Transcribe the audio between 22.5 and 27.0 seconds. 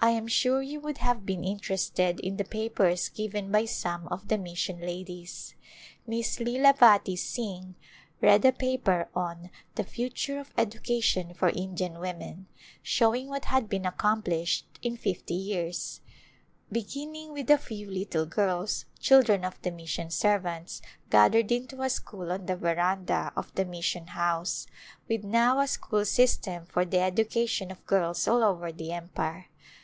veranda of the mission house, with now a school system for the